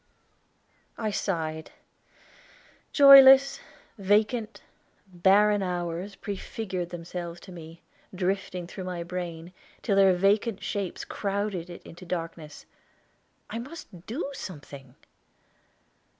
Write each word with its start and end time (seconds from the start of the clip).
I 0.97 1.11
sighed. 1.11 1.69
Joyless, 2.91 3.59
vacant, 3.99 4.63
barren 5.05 5.61
hours 5.61 6.15
prefigured 6.15 6.89
themselves 6.89 7.39
to 7.41 7.51
me, 7.51 7.83
drifting 8.15 8.65
through 8.65 8.85
my 8.85 9.03
brain, 9.03 9.53
till 9.83 9.95
their 9.97 10.13
vacant 10.15 10.63
shapes 10.63 11.05
crowded 11.05 11.69
it 11.69 11.83
into 11.83 12.07
darkness. 12.07 12.65
I 13.47 13.59
must 13.59 14.07
do 14.07 14.27
something! 14.33 14.95